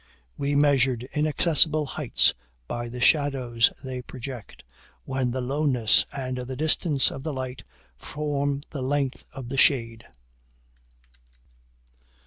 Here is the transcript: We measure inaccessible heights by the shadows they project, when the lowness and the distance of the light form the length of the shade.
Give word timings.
We 0.35 0.55
measure 0.55 0.97
inaccessible 1.13 1.85
heights 1.85 2.33
by 2.67 2.89
the 2.89 2.99
shadows 2.99 3.71
they 3.83 4.01
project, 4.01 4.63
when 5.03 5.29
the 5.29 5.41
lowness 5.41 6.07
and 6.11 6.39
the 6.39 6.55
distance 6.55 7.11
of 7.11 7.21
the 7.21 7.31
light 7.31 7.63
form 7.97 8.63
the 8.71 8.81
length 8.81 9.23
of 9.31 9.49
the 9.49 9.57
shade. 9.57 10.05